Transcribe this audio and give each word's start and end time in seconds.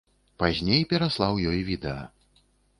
Пазней 0.43 0.85
пераслаў 0.95 1.33
ёй 1.53 1.63
відэа. 1.71 2.03